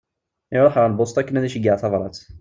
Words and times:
Iruḥ 0.57 0.75
ɣer 0.77 0.87
lbuṣta 0.89 1.19
akken 1.21 1.37
ad 1.39 1.45
iceyyeε 1.47 1.75
tabrat. 1.81 2.17